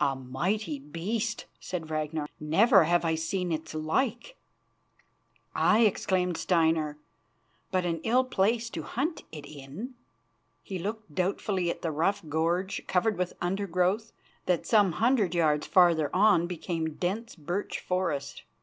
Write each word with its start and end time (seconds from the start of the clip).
"A 0.00 0.16
mighty 0.16 0.78
beast," 0.78 1.44
said 1.60 1.90
Ragnar. 1.90 2.26
"Never 2.40 2.84
have 2.84 3.04
I 3.04 3.16
seen 3.16 3.52
its 3.52 3.74
like." 3.74 4.38
"Aye," 5.54 5.80
exclaimed 5.84 6.38
Steinar, 6.38 6.96
"but 7.70 7.84
an 7.84 8.00
ill 8.02 8.24
place 8.24 8.70
to 8.70 8.82
hunt 8.82 9.24
it 9.30 9.44
in," 9.44 9.68
and 9.78 9.94
he 10.62 10.78
looked 10.78 11.14
doubtfully 11.14 11.68
at 11.68 11.82
the 11.82 11.90
rough 11.90 12.26
gorge, 12.30 12.80
covered 12.86 13.18
with 13.18 13.34
undergrowth, 13.42 14.10
that 14.46 14.66
some 14.66 14.92
hundred 14.92 15.34
yards 15.34 15.66
farther 15.66 16.08
on 16.16 16.46
became 16.46 16.94
dense 16.94 17.34
birch 17.34 17.78
forest. 17.78 18.44